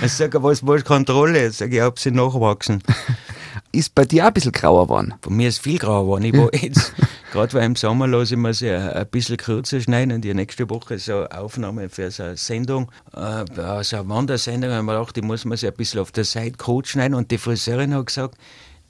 [0.02, 1.48] ich sage, was war Kontrolle?
[1.48, 2.82] Ich sage, ich habe sie nachwachsen.
[3.72, 5.14] Ist bei dir auch ein bisschen grauer geworden?
[5.20, 6.24] Bei mir ist viel grauer geworden.
[6.24, 6.92] Ich war jetzt,
[7.32, 10.70] gerade weil im Sommer lasse ich mir sie ein bisschen kürzer schneiden und die nächste
[10.70, 13.44] Woche so eine Aufnahme für so eine Sendung, äh,
[13.82, 16.24] so eine Wandersendung, und ich mir gedacht, die muss man sich ein bisschen auf der
[16.24, 18.36] Seite kurz schneiden und die Friseurin hat gesagt,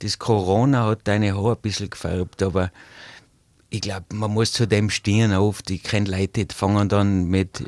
[0.05, 2.71] das Corona hat deine Haare ein bisschen gefärbt, aber
[3.69, 5.69] ich glaube, man muss zu dem stehen oft.
[5.71, 7.65] Ich kenne Leute, die fangen dann mit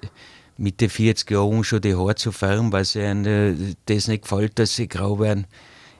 [0.58, 4.76] Mitte 40 Jahren schon die Haare zu färben, weil sie ihnen das nicht gefällt, dass
[4.76, 5.48] sie grau werden.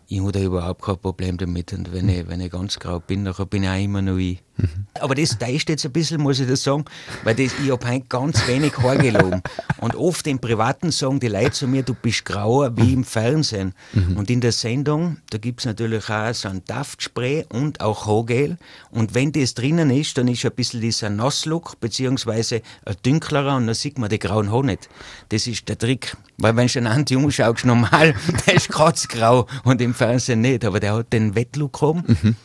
[0.08, 1.74] Ich habe da überhaupt kein Problem damit.
[1.74, 4.42] Und wenn, ich, wenn ich ganz grau bin, dann bin ich auch immer noch ich.
[4.58, 4.88] Mhm.
[5.00, 6.86] Aber das täuscht jetzt ein bisschen, muss ich das sagen,
[7.24, 9.42] weil das, ich habe heute ganz wenig Haar gelogen.
[9.80, 13.74] Und oft im Privaten sagen die Leute zu mir, du bist grauer wie im Fernsehen.
[13.94, 14.18] Mhm.
[14.18, 18.58] Und in der Sendung, da gibt es natürlich auch so ein Duftspray und auch Haargel.
[18.90, 23.68] Und wenn das drinnen ist, dann ist ein bisschen dieser Nasslook, beziehungsweise ein dünklerer und
[23.68, 24.90] dann sieht man die grauen Haare nicht.
[25.30, 26.18] Das ist der Trick.
[26.38, 28.16] Weil wenn du einen Anti umschaust, normal,
[28.48, 30.66] der ist kratzgrau und im Fernsehen nicht.
[30.66, 32.04] Aber der hat den Wettlook oben.
[32.08, 32.36] Mhm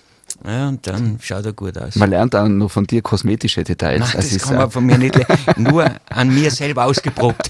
[0.44, 1.94] Ja, und dann schaut er gut aus.
[1.96, 4.00] Man lernt auch noch von dir kosmetische Details.
[4.00, 5.14] Nein, das ist, kann man von mir nicht.
[5.56, 7.48] Nur an mir selber ausgeprobt.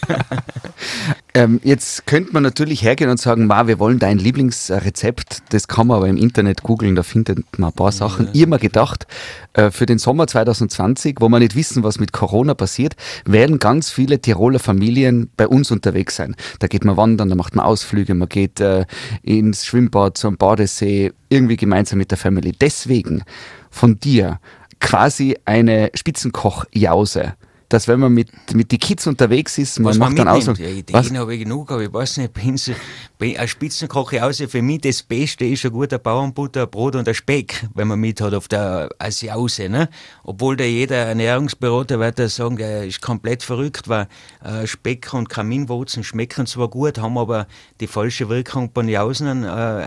[1.35, 5.43] ähm, jetzt könnte man natürlich hergehen und sagen, Ma, wir wollen dein Lieblingsrezept.
[5.51, 8.29] Das kann man aber im Internet googeln, da findet man ein paar Sachen.
[8.35, 9.07] Ich habe mir gedacht,
[9.55, 13.91] äh, für den Sommer 2020, wo wir nicht wissen, was mit Corona passiert, werden ganz
[13.91, 16.37] viele Tiroler Familien bei uns unterwegs sein.
[16.59, 18.85] Da geht man wandern, da macht man Ausflüge, man geht äh,
[19.23, 22.53] ins Schwimmbad, zum Badesee, irgendwie gemeinsam mit der Family.
[22.53, 23.25] Deswegen
[23.71, 24.39] von dir
[24.81, 27.35] quasi eine Spitzenkoch-Jause.
[27.73, 30.59] Dass wenn man mit, mit die Kids unterwegs ist, man Was macht man dann aus.
[30.59, 30.67] Ja?
[30.67, 32.73] Ideen habe ich genug, aber ich weiß nicht, bin so,
[33.17, 34.43] bin ein Spitzenkoch aus.
[34.47, 37.99] Für mich das Beste ist ein guter Bauernbutter, ein Brot und ein Speck, wenn man
[37.99, 39.71] mit hat auf der als Jause.
[39.71, 39.89] Ne?
[40.23, 44.07] Obwohl da jeder Ernährungsberater wird da sagen, der ist komplett verrückt, weil
[44.45, 47.47] äh, Speck und Kaminwurzeln schmecken zwar gut, haben aber
[47.81, 49.45] die falsche Wirkung bei den Jausen.
[49.45, 49.87] Äh,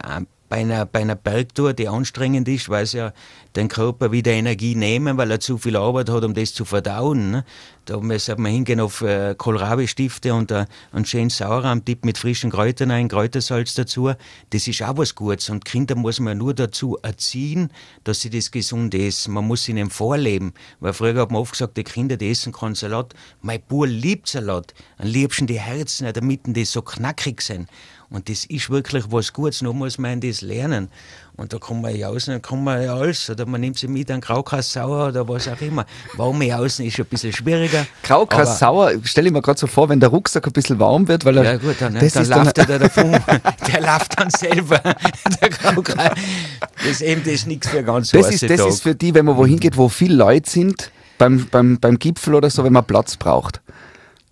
[0.55, 3.11] bei einer, bei einer Bergtour, die anstrengend ist, weil sie ja
[3.57, 7.31] den Körper wieder Energie nehmen, weil er zu viel Arbeit hat, um das zu verdauen.
[7.31, 7.45] Ne?
[7.83, 12.89] Da sollte man hingehen auf äh, Kohlrabi-Stifte und äh, einen schönen Sauerrahm-Tipp mit frischen Kräutern
[12.89, 14.13] ein, Kräutersalz dazu.
[14.49, 15.49] Das ist auch was Gutes.
[15.49, 17.69] Und Kinder muss man nur dazu erziehen,
[18.05, 19.33] dass sie das gesund essen.
[19.33, 20.53] Man muss ihnen vorleben.
[20.79, 23.13] Weil früher hat man oft gesagt, die Kinder, die essen keinen Salat.
[23.41, 24.73] Mein Bub liebt Salat.
[24.97, 27.69] Am liebsten die Herzen, damit die so knackig sind.
[28.09, 30.89] Und das ist wirklich was Gutes, nur muss man das lernen.
[31.37, 33.87] Und da kann man ja außen, dann kann man ja alles, oder man nimmt sie
[33.87, 35.85] mit, einen Graukass sauer oder was auch immer.
[36.15, 37.85] Warme außen ist ein bisschen schwieriger.
[38.03, 41.07] Graukass aber- sauer, stelle ich mir gerade so vor, wenn der Rucksack ein bisschen warm
[41.07, 41.43] wird, weil er.
[41.43, 43.11] Ja gut, dann, das dann ist dann, läuft er da davon.
[43.73, 44.79] der läuft dann selber.
[45.41, 46.11] der Graukass.
[46.77, 48.69] Das ist eben das ist nichts für ganz das, ist, das Tag.
[48.69, 52.35] ist für die, wenn man wohin geht, wo viele Leute sind, beim, beim, beim Gipfel
[52.35, 53.61] oder so, wenn man Platz braucht.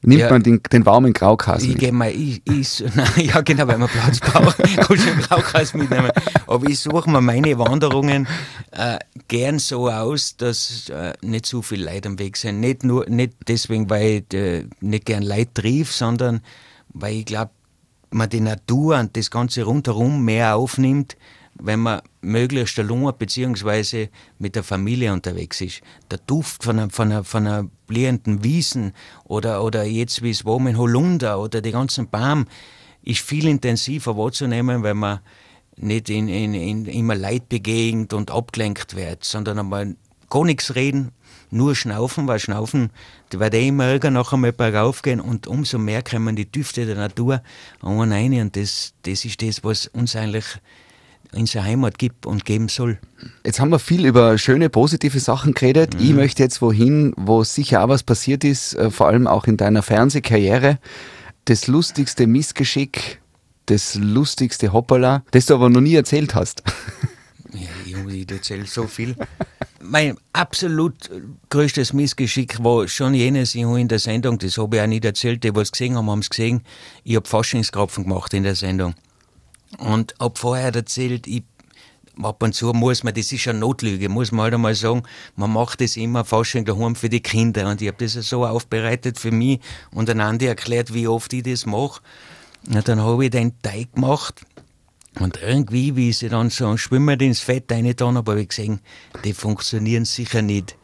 [0.05, 0.29] Nimmt Ja.
[0.29, 3.87] man den, den warmen Graukass Ich gehe mal, ich, ich, nein, ja genau, weil man
[3.89, 6.11] Platz braucht, kann ich einen Graukass mitnehmen.
[6.45, 8.27] Aber ich suche mir meine Wanderungen
[8.71, 12.59] äh, gern so aus, dass äh, nicht zu viele Leute am Weg sind.
[12.59, 16.41] Nicht nur, nicht deswegen, weil ich äh, nicht gern Leute triff, sondern
[16.89, 17.51] weil ich glaube,
[18.11, 21.17] man die Natur und das Ganze rundherum mehr aufnimmt,
[21.59, 25.81] wenn man möglichst allein beziehungsweise mit der Familie unterwegs ist.
[26.11, 30.45] Der Duft von einer, von einer, von einer blühenden Wiesen oder, oder jetzt wie es
[30.45, 32.45] war in Holunder oder die ganzen Baum
[33.03, 35.19] ist viel intensiver wahrzunehmen, weil man
[35.75, 39.95] nicht in, in, in immer Leid begegnet und abgelenkt wird, sondern einmal
[40.29, 41.11] gar nichts reden,
[41.51, 42.89] nur schnaufen, weil schnaufen,
[43.31, 46.85] die wird eh immer irgendwann nachher mal bergauf gehen und umso mehr kommen die Düfte
[46.85, 47.43] der Natur
[47.81, 50.45] an und das, das ist das, was uns eigentlich
[51.33, 52.99] unsere Heimat gibt und geben soll.
[53.45, 55.95] Jetzt haben wir viel über schöne, positive Sachen geredet.
[55.95, 56.01] Mhm.
[56.01, 59.57] Ich möchte jetzt wohin, wo sicher auch was passiert ist, äh, vor allem auch in
[59.57, 60.79] deiner Fernsehkarriere.
[61.45, 63.21] Das lustigste Missgeschick,
[63.65, 66.63] das lustigste Hoppala, das du aber noch nie erzählt hast.
[67.53, 69.15] Ja, Junge, ich erzähle so viel.
[69.79, 70.95] Mein absolut
[71.49, 75.05] größtes Missgeschick war schon jenes, ich habe in der Sendung, das habe ich auch nicht
[75.05, 76.63] erzählt, die, was gesehen haben, haben es gesehen,
[77.03, 78.95] ich habe Faschingskrapfen gemacht in der Sendung.
[79.77, 81.43] Und habe vorher erzählt, ich
[82.21, 85.03] ab und zu muss man, das ist eine Notlüge, muss man halt einmal sagen,
[85.35, 87.67] man macht das immer Fasching daheim für die Kinder.
[87.69, 89.59] Und ich habe das so aufbereitet für mich
[89.91, 92.01] und einander erklärt, wie oft ich das mache.
[92.67, 94.45] Und dann habe ich den Teig gemacht.
[95.19, 98.79] Und irgendwie, wie ich sie dann so schwimmen ins Fett reingetan habe, habe ich gesehen,
[99.23, 100.75] die funktionieren sicher nicht.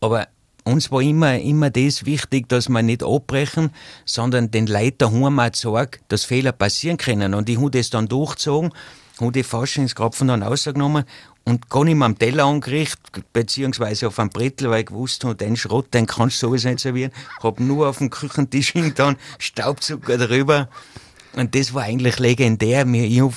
[0.00, 0.28] Aber
[0.64, 3.70] uns war immer, immer das wichtig, dass wir nicht abbrechen,
[4.04, 7.34] sondern den Leuten daheim auch sagen, dass Fehler passieren können.
[7.34, 8.72] Und ich habe das dann durchgezogen,
[9.20, 11.04] habe die Faschingskrapfen dann rausgenommen
[11.44, 15.34] und gar nicht mehr am Teller angerichtet, beziehungsweise auf einem Brettel, weil ich gewusst habe,
[15.34, 17.12] den Schrott, den kannst du sowieso nicht servieren.
[17.42, 20.68] Habe nur auf dem Küchentisch hingetan, Staubzucker drüber.
[21.36, 22.86] Und das war eigentlich legendär.
[22.86, 23.34] Ich hab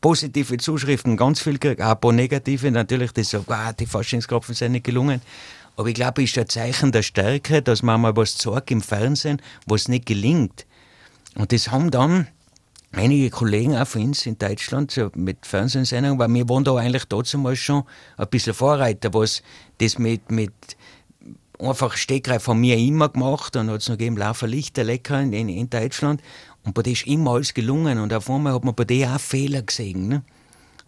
[0.00, 2.70] positive Zuschriften ganz viel gekriegt, auch ein paar negative.
[2.70, 5.22] Natürlich, das so, wow, die Faschingskrapfen sind nicht gelungen.
[5.76, 8.80] Aber ich glaube, es ist ein Zeichen der Stärke, dass man mal was zeigt im
[8.80, 10.66] Fernsehen, was nicht gelingt.
[11.34, 12.28] Und das haben dann
[12.92, 17.06] einige Kollegen auch von uns in Deutschland so mit Fernsehsendungen, weil wir waren da eigentlich
[17.06, 17.82] damals schon
[18.16, 19.42] ein bisschen Vorreiter, was
[19.78, 20.52] das mit, mit
[21.58, 25.32] einfach Steckreif von mir immer gemacht und hat es noch gegeben, Laufer Lichter lecker in,
[25.32, 26.22] in, in Deutschland.
[26.64, 29.20] Und bei dem ist immer alles gelungen und auf einmal hat man bei dem auch
[29.20, 30.08] Fehler gesehen.
[30.08, 30.22] Ne?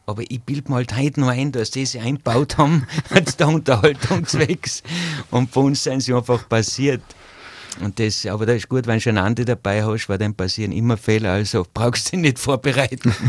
[0.08, 3.48] Aber ich bilde mir halt heute noch ein, dass die sie eingebaut haben, als der
[3.48, 4.84] Unterhaltungszwecks.
[5.32, 7.02] Und bei uns sind sie einfach passiert.
[7.80, 10.72] Und das, aber das ist gut, wenn du einen Andi dabei hast, weil dann passieren
[10.72, 13.14] immer Fehler, also brauchst du dich nicht vorbereiten.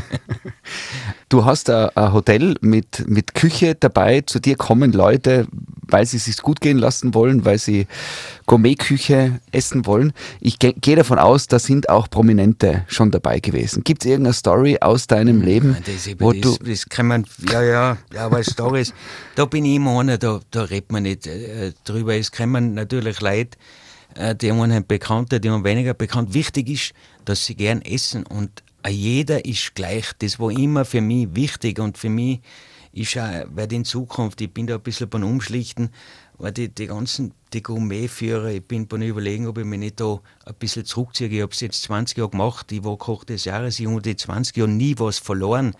[1.29, 5.45] Du hast ein Hotel mit, mit Küche dabei, zu dir kommen Leute.
[5.89, 7.87] Weil sie es sich gut gehen lassen wollen, weil sie
[8.45, 10.13] Gourmetküche essen wollen.
[10.39, 13.83] Ich ge gehe davon aus, da sind auch Prominente schon dabei gewesen.
[13.83, 17.61] Gibt es irgendeine Story aus deinem Leben, Das, wo das, du das kann man, ja,
[17.61, 18.93] ja, ja, aber Stories,
[19.35, 22.15] da bin ich immer einer, da, da redet man nicht äh, drüber.
[22.15, 23.57] Es kommen natürlich Leute,
[24.15, 26.33] äh, die einen bekannter, die haben weniger bekannt.
[26.33, 26.93] Wichtig ist,
[27.25, 30.11] dass sie gern essen und äh, jeder ist gleich.
[30.19, 32.39] Das war immer für mich wichtig und für mich
[32.99, 35.89] ist auch, weil in Zukunft, ich bin da ein bisschen beim Umschlichten,
[36.37, 40.19] weil die, die ganzen die Gourmetführer, ich bin beim Überlegen, ob ich mich nicht da
[40.45, 41.29] ein bisschen zurückziehe.
[41.29, 44.15] Ich habe es jetzt 20 Jahre gemacht, ich war Koch des Jahres, ich habe die
[44.15, 45.75] 20 Jahre nie was verloren.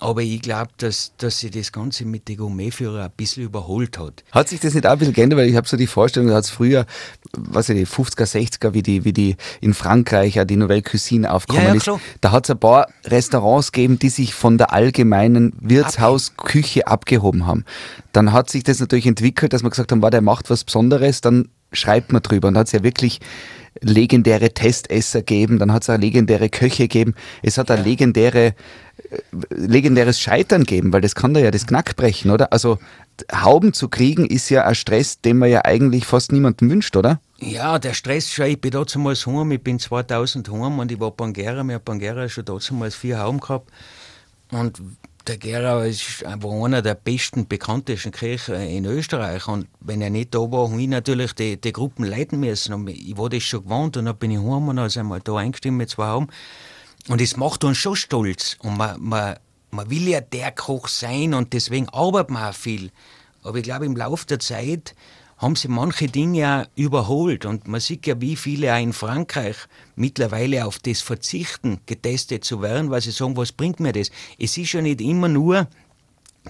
[0.00, 4.22] Aber ich glaube, dass, dass sich das Ganze mit den Gourmetführern ein bisschen überholt hat.
[4.30, 5.38] Hat sich das nicht auch ein bisschen geändert?
[5.38, 6.86] Weil ich habe so die Vorstellung, da hat es früher,
[7.32, 11.32] was ich, die 50er, 60er, wie die, wie die in Frankreich auch die Nouvelle Cuisine
[11.32, 12.02] aufgekommen Ja, ja, ist.
[12.20, 17.64] Da hat es ein paar Restaurants gegeben, die sich von der allgemeinen Wirtshausküche abgehoben haben.
[18.12, 21.20] Dann hat sich das natürlich entwickelt, dass man gesagt haben, war der macht was Besonderes,
[21.20, 22.48] dann schreibt man drüber.
[22.48, 23.20] Und hat es ja wirklich
[23.80, 27.14] legendäre Testesser gegeben, dann hat es auch legendäre Köche gegeben.
[27.42, 28.54] Es hat ein legendäre
[29.50, 32.52] legendäres Scheitern geben, weil das kann da ja das Knack brechen, oder?
[32.52, 32.78] Also
[33.32, 37.20] Hauben zu kriegen ist ja ein Stress, den man ja eigentlich fast niemandem wünscht, oder?
[37.38, 38.46] Ja, der Stress schon.
[38.46, 41.62] Ich bin damals heim, ich bin 2000 heim und ich war Bangera.
[41.64, 43.70] Wir haben Bangera schon damals vier Hauben gehabt.
[44.50, 44.80] Und
[45.26, 49.46] der Gera ist war einer der besten, bekanntesten Köche in Österreich.
[49.46, 52.72] Und wenn er nicht da war, habe ich natürlich die, die Gruppen leiten müssen.
[52.72, 55.20] Und ich war das schon gewohnt und dann bin ich heim und dann sind wir
[55.20, 56.28] da eingestimmt mit zwei Hauben.
[57.06, 58.56] Und es macht uns schon stolz.
[58.60, 59.36] Und man, man,
[59.70, 62.90] man will ja der Koch sein und deswegen arbeitet man auch viel.
[63.42, 64.94] Aber ich glaube, im Laufe der Zeit
[65.38, 67.46] haben sie manche Dinge auch überholt.
[67.46, 69.56] Und man sieht ja, wie viele auch in Frankreich
[69.94, 74.10] mittlerweile auf das verzichten, getestet zu werden, weil sie sagen, was bringt mir das?
[74.38, 75.68] Es ist ja nicht immer nur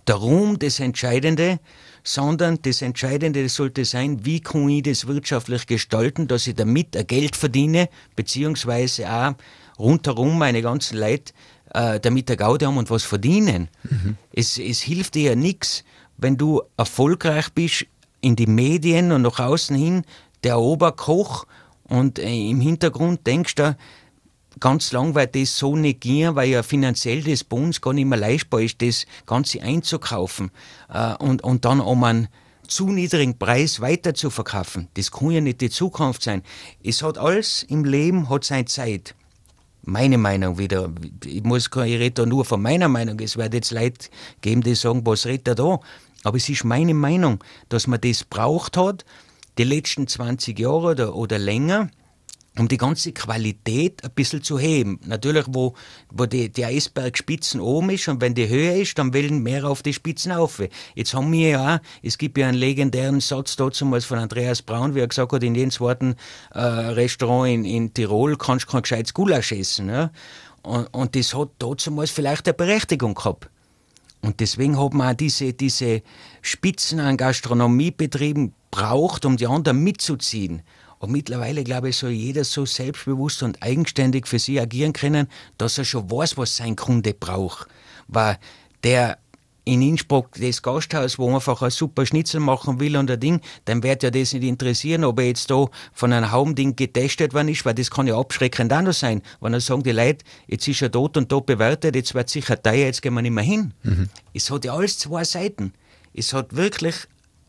[0.07, 1.61] der Ruhm das Entscheidende,
[2.03, 7.37] sondern das Entscheidende sollte sein, wie kann ich das wirtschaftlich gestalten, dass ich damit Geld
[7.37, 9.35] verdiene, beziehungsweise auch
[9.79, 11.33] rundherum meine ganzen Leute
[11.75, 13.69] äh, damit eine Gaude haben und was verdienen.
[14.33, 15.85] Es, es hilft dir ja nichts,
[16.17, 17.87] wenn du erfolgreich bist
[18.21, 20.05] in die Medien und nach außen hin
[20.45, 21.47] der Oberkoch
[21.85, 23.77] und äh, im Hintergrund denkst du,
[24.61, 28.19] ganz lang wird das so gehen, weil ja finanziell das bei uns gar nicht mehr
[28.19, 30.51] leistbar ist, das Ganze einzukaufen
[30.93, 32.29] äh, und, und dann um einen
[32.67, 34.89] zu niedrigen Preis weiter zu verkaufen.
[34.95, 36.43] Das kann ja nicht die Zukunft sein.
[36.85, 39.15] Es hat alles im Leben hat seine Zeit.
[39.89, 40.93] Meine Meinung wieder.
[41.25, 43.19] Ich, muss, ich rede da nur von meiner Meinung.
[43.21, 44.11] Es wird jetzt Leute
[44.43, 45.81] geben, die sagen, was redet er da?
[46.25, 49.07] Aber es ist meine Meinung, dass man das braucht hat,
[49.57, 51.89] die letzten 20 Jahre oder, oder länger,
[52.59, 55.01] um die ganze Qualität ein bisschen zu heben.
[55.07, 55.75] Natürlich, wo,
[56.11, 59.83] wo die, die Eisbergspitzen oben ist und wenn die höher ist, dann wollen mehr auf
[59.83, 60.63] die Spitzen auf.
[60.95, 64.95] Jetzt haben wir ja auch, es gibt ja einen legendären Satz damals von Andreas Braun,
[64.95, 66.17] wie er gesagt hat, in jedem zweiten
[66.53, 69.89] äh, Restaurant in, in Tirol kannst du kein gescheites Gulasch essen.
[69.89, 70.11] Ja?
[70.63, 73.49] Und, und das hat damals vielleicht eine Berechtigung gehabt.
[74.21, 76.03] Und deswegen hat man auch diese, diese
[76.43, 80.63] Spitzen an Gastronomiebetrieben braucht, um die anderen mitzuziehen.
[80.99, 85.79] Und mittlerweile, glaube ich, soll jeder so selbstbewusst und eigenständig für sich agieren können, dass
[85.79, 87.69] er schon weiß, was sein Kunde braucht.
[88.09, 88.39] Weil
[88.83, 89.19] der
[89.69, 93.83] in Innsbruck das Gasthaus, wo einfach ein super Schnitzel machen will und ein Ding, dann
[93.83, 97.67] wird ja das nicht interessieren, ob er jetzt da von einem Haumding getestet worden ist,
[97.67, 99.21] weil das kann ja abschreckend auch noch sein.
[99.41, 102.61] Wenn er sagen, die Leute, jetzt ist er dort und dort bewertet, jetzt wird sicher
[102.61, 103.75] teuer, jetzt gehen wir nicht mehr hin.
[103.83, 104.09] Mhm.
[104.33, 105.75] Es hat ja alles zwei Seiten.
[106.15, 106.95] Es hat wirklich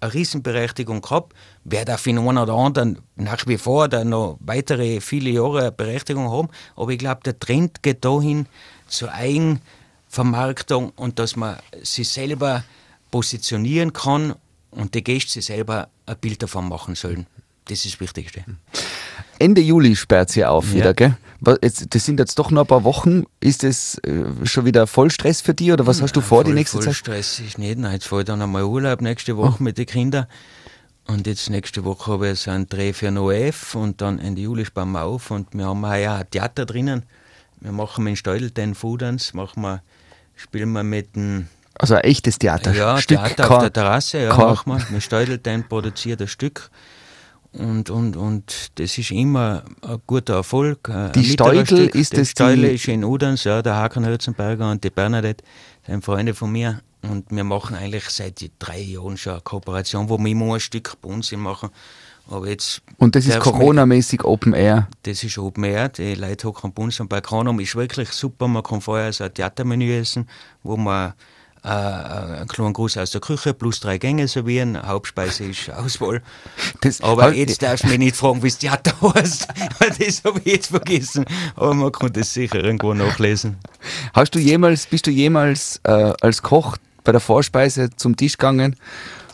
[0.01, 1.33] eine Riesenberechtigung gehabt,
[1.63, 5.71] wird auch für den einen oder anderen nach wie vor dann noch weitere viele Jahre
[5.71, 8.47] Berechtigung haben, aber ich glaube, der Trend geht dahin
[8.88, 12.63] zur Eigenvermarktung und dass man sich selber
[13.12, 14.35] positionieren kann
[14.71, 17.27] und die Gäste sich selber ein Bild davon machen sollen.
[17.65, 18.43] Das ist das Wichtigste.
[19.39, 20.75] Ende Juli sperrt sie auf Ja.
[20.75, 21.17] wieder, gell?
[21.41, 23.23] Das sind jetzt doch noch ein paar Wochen.
[23.39, 26.56] Ist das äh, schon wieder Vollstress für dich oder was hast du vor die voll,
[26.56, 26.95] nächste voll Zeit?
[26.95, 27.78] Stress ist nicht.
[27.80, 30.25] Nein, jetzt fahre ich dann einmal Urlaub nächste Woche mit den Kindern.
[31.08, 34.41] Und jetzt nächste Woche habe ich so einen Dreh für den OF und dann Ende
[34.41, 37.04] Juli sparen wir auf und wir haben ja ein Theater drinnen.
[37.62, 39.82] Wir machen in Steudel den Foodans, machen wir,
[40.36, 42.73] spielen wir mit dem Also ein echtes Theater.
[42.73, 44.89] ja, Stück Theater auf kein- der Terrasse, ja, kein- machen wir.
[44.91, 46.69] Wir Steudelten produziert ein Stück.
[47.51, 50.88] Und, und, und das ist immer ein guter Erfolg.
[50.89, 54.91] ein Die Steudel, ist das Steudel ist in Udans, ja, der Hakan Hürzenberger und die
[54.91, 55.43] Bernadette,
[55.85, 56.81] sind Freunde von mir.
[57.01, 60.95] Und wir machen eigentlich seit drei Jahren schon eine Kooperation, wo wir immer ein Stück
[61.01, 61.69] bei uns machen.
[62.29, 64.88] Aber jetzt Und das ist Corona-mäßig Open Air.
[65.03, 68.47] das ist Open Air, die Leute hocken bei uns am Balkon um, ist wirklich super.
[68.47, 70.27] Man kann vorher so ein Theatermenü essen,
[70.62, 71.13] wo man
[71.63, 74.82] äh, einen kleinen Gruß aus der Küche plus drei Gänge servieren.
[74.82, 76.22] Hauptspeise ist Auswahl.
[76.82, 79.48] Das- Aber Halt- jetzt darfst du mich nicht fragen, wie es Theater heißt.
[80.00, 81.26] Das habe ich jetzt vergessen.
[81.56, 83.58] Aber man kann das sicher irgendwo nachlesen.
[84.13, 88.76] Hast du jemals, bist du jemals äh, als Koch bei der Vorspeise zum Tisch gegangen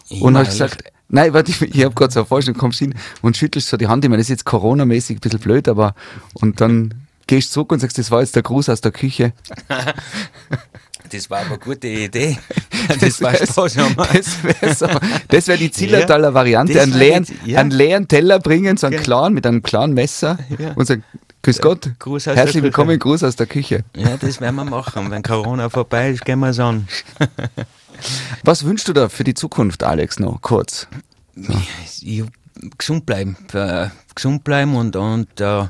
[0.09, 2.93] und Immer hast gesagt, nein, warte, ich, ich habe gerade so eine Vorstellung, kommst hin
[3.21, 4.03] und schüttelst so die Hand.
[4.05, 5.95] Ich meine, das ist jetzt Corona-mäßig ein bisschen blöd, aber
[6.35, 6.93] und dann
[7.27, 9.33] gehst du zurück und sagst, das war jetzt der Gruß aus der Küche.
[11.15, 12.37] Das war aber eine gute Idee.
[12.99, 13.95] Das war wär- Spaß haben.
[13.95, 14.87] Das wäre so,
[15.29, 17.59] das wär die Zillertaler Variante, das einen leeren, ja.
[17.59, 19.03] einen leeren Teller bringen, so einen Genau.
[19.03, 20.73] klaren, mit einem klaren Messer Ja.
[20.73, 21.03] und sagen,
[21.41, 23.83] Grüß Gott, Gruß aus herzlich willkommen, Gruß aus der Küche.
[23.95, 25.09] Ja, das werden wir machen.
[25.09, 26.87] Wenn Corona vorbei ist, gehen wir es an.
[28.43, 30.87] Was wünschst du da für die Zukunft, Alex, noch kurz?
[32.01, 32.23] Ich,
[32.77, 33.35] gesund bleiben.
[33.53, 35.63] Äh, gesund bleiben und, und äh,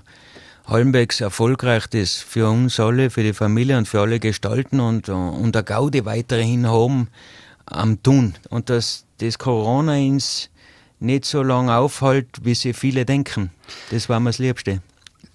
[0.68, 5.54] halbwegs erfolgreich das für uns alle, für die Familie und für alle gestalten und, und
[5.54, 7.10] der Gaudi weiterhin haben
[7.66, 8.36] am Tun.
[8.50, 10.50] Und dass das Corona uns
[11.00, 13.52] nicht so lange aufhält, wie sie viele denken.
[13.92, 14.82] Das war mir das Liebste.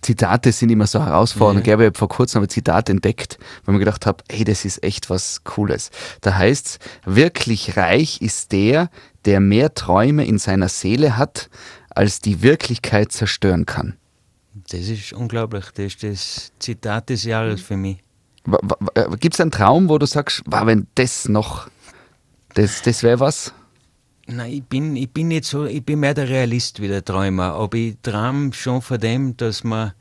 [0.03, 1.67] Zitate sind immer so herausfordernd.
[1.67, 1.75] Ja.
[1.75, 5.11] Ich habe vor kurzem ein Zitat entdeckt, weil mir gedacht habe, hey, das ist echt
[5.11, 5.91] was Cooles.
[6.23, 8.89] Da heißt wirklich reich ist der,
[9.27, 11.51] der mehr Träume in seiner Seele hat,
[11.91, 13.97] als die Wirklichkeit zerstören kann.
[14.69, 15.67] Das ist unglaublich.
[15.75, 17.99] Das ist das Zitat des Jahres für mich.
[19.19, 21.69] Gibt es einen Traum, wo du sagst, wow, wenn das noch,
[22.55, 23.53] das, das wäre was?
[24.27, 27.55] Nein, ich bin, ich bin nicht so, ich bin mehr der Realist wie der Träumer,
[27.55, 29.93] aber ich träume schon von dem, dass man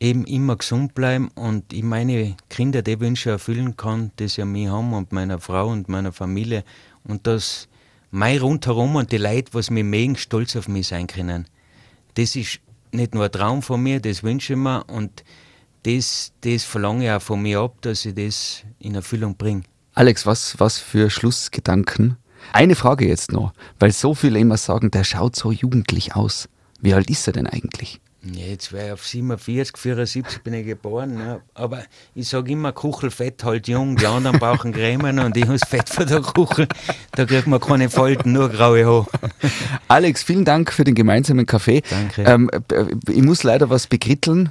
[0.00, 4.52] eben immer gesund bleiben und ich meine Kinder die Wünsche erfüllen kann, die sie an
[4.52, 6.64] mich haben und meiner Frau und meiner Familie
[7.04, 7.68] und dass
[8.10, 11.46] mein rundherum und die Leute, was mich mögen, stolz auf mich sein können.
[12.14, 12.60] Das ist
[12.94, 15.24] nicht nur ein Traum von mir, das wünsche ich mir und
[15.84, 19.62] das, das verlange ich auch von mir ab, dass ich das in Erfüllung bringe.
[19.94, 22.16] Alex, was, was für Schlussgedanken?
[22.52, 26.48] Eine Frage jetzt noch, weil so viele immer sagen, der schaut so jugendlich aus.
[26.80, 28.00] Wie alt ist er denn eigentlich?
[28.22, 31.18] Jetzt wäre ich auf 47, 74 bin ich geboren.
[31.18, 31.40] Ja.
[31.54, 31.82] Aber
[32.14, 35.88] ich sage immer, Kuchelfett halt jung, die anderen brauchen Cremen und ich habe das Fett
[35.88, 36.66] von der Kuchel.
[37.12, 39.06] Da kriegt man keine Falten, nur graue Haare.
[39.88, 41.82] Alex, vielen Dank für den gemeinsamen Kaffee.
[41.88, 42.22] Danke.
[42.24, 44.50] Ähm, äh, ich muss leider was begritteln.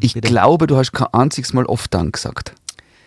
[0.00, 0.28] Ich Bitte.
[0.28, 2.54] glaube, du hast kein einziges Mal oft Dank gesagt.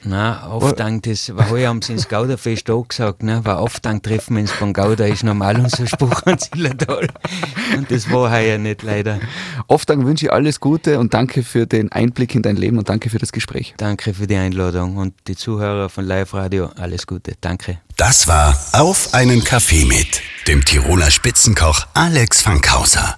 [0.08, 3.43] Nein, oft Dank, das war heuer haben sie ins Gauderfest auch gesagt, ne?
[3.43, 7.08] War oft Dank treffen wir uns beim Gauder, ist normal unser Spruch an Zillertal.
[7.76, 9.20] Und das war heuer nicht leider.
[9.67, 12.88] Oft Dank wünsche ich alles Gute und danke für den Einblick in dein Leben und
[12.88, 13.74] danke für das Gespräch.
[13.78, 17.34] Danke für die Einladung und die Zuhörer von Live Radio, alles Gute.
[17.41, 17.80] Danke.
[17.98, 23.17] Das war Auf einen Kaffee mit dem Tiroler Spitzenkoch Alex Fankhauser.